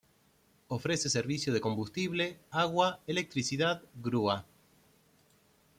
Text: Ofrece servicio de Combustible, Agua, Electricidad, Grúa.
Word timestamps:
Ofrece 0.69 1.09
servicio 1.09 1.53
de 1.53 1.61
Combustible, 1.61 2.39
Agua, 2.49 3.01
Electricidad, 3.05 3.83
Grúa. 3.93 4.47